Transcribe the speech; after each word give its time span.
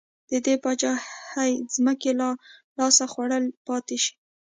د 0.29 0.31
دې 0.45 0.55
پاچاهۍ 0.63 1.51
ځمکې 1.75 2.11
نا 2.19 2.29
لاس 2.77 2.97
خوړلې 3.11 3.51
پاتې 3.67 3.97
شي. 4.03 4.13